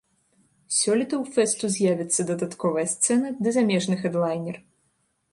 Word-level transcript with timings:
Сёлета 0.75 1.15
ў 1.17 1.25
фэсту 1.33 1.65
з'явіцца 1.75 2.25
дадатковая 2.29 2.85
сцэна 2.93 3.27
ды 3.43 3.53
замежны 3.57 3.99
хэдлайнер. 4.01 4.57